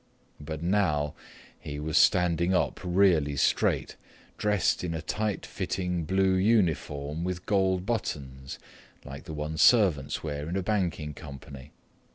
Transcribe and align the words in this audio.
But 0.39 0.63
now 0.63 1.13
he 1.59 1.79
was 1.79 1.95
standing 1.95 2.55
up 2.55 2.79
really 2.83 3.35
straight, 3.35 3.97
dressed 4.39 4.83
in 4.83 4.95
a 4.95 5.01
tight 5.03 5.45
fitting 5.45 6.05
blue 6.05 6.33
uniform 6.33 7.23
with 7.23 7.45
gold 7.45 7.85
buttons, 7.85 8.57
like 9.05 9.25
the 9.25 9.33
ones 9.33 9.61
servants 9.61 10.23
wear 10.23 10.49
in 10.49 10.57
a 10.57 10.63
banking 10.63 11.13
company. 11.13 11.69